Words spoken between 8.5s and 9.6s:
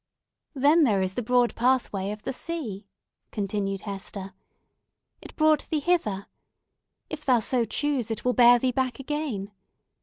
thee back again.